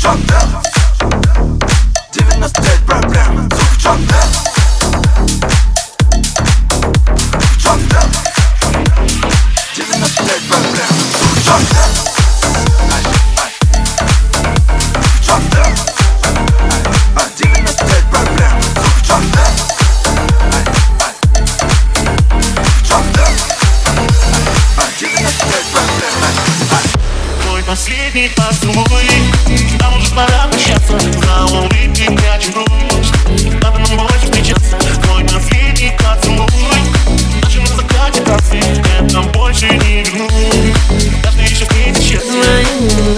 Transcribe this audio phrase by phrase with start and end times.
[0.00, 0.62] в чем дело
[2.14, 4.24] 95 проблем, сука, в чем дело
[7.50, 8.08] В чем дело
[9.76, 12.10] 95 проблем, сука, в чем дело
[27.70, 29.19] последний поцелуй.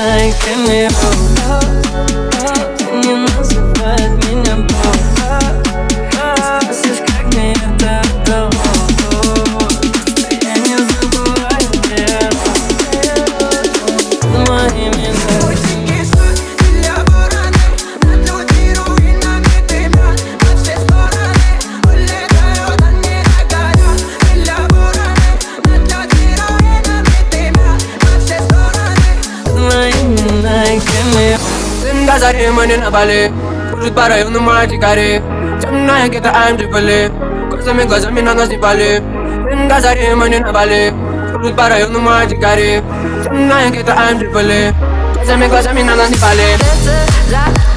[0.00, 1.79] like an arrow.
[30.72, 31.26] Închine
[31.82, 33.32] Când azi are mâine în abale
[33.70, 35.22] Fugit bara eu nu mai care
[35.60, 37.10] Ceamna e cheta am jipele
[37.50, 39.02] Cosa mi goza mi nana zipale
[39.48, 40.94] Când azi are mâine în abale
[41.32, 42.82] Fugit bara eu nu mai care
[43.22, 44.74] Ceamna e cheta am jipele
[45.18, 47.69] Cosa mi goza mi nana zipale Dances like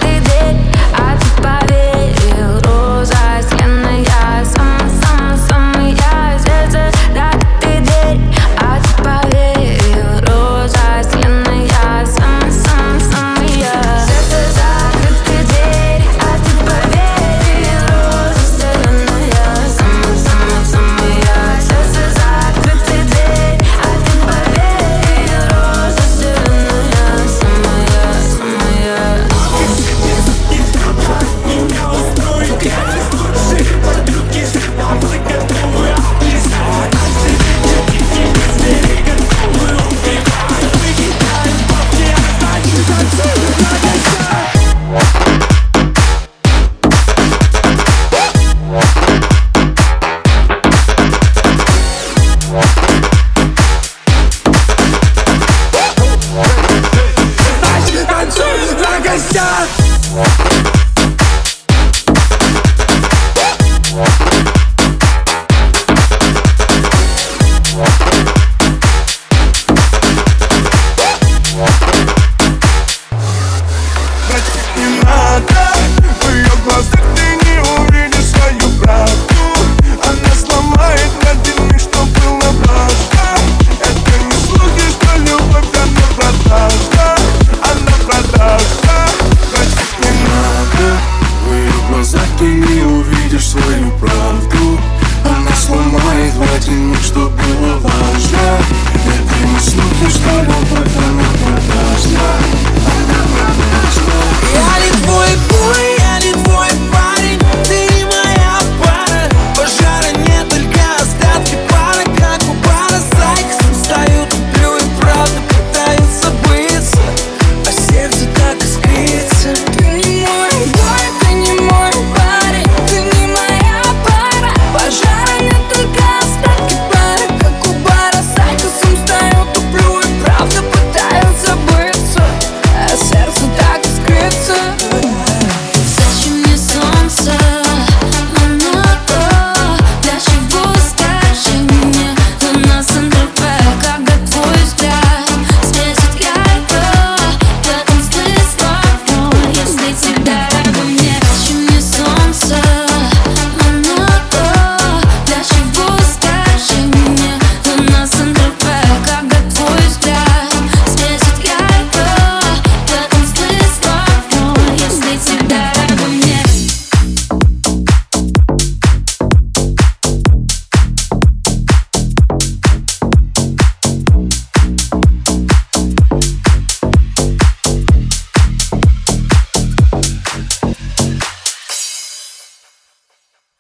[67.75, 68.12] Yeah.